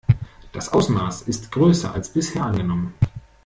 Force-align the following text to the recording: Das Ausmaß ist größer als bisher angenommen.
Das 0.51 0.69
Ausmaß 0.73 1.21
ist 1.27 1.51
größer 1.51 1.93
als 1.93 2.09
bisher 2.11 2.43
angenommen. 2.43 2.95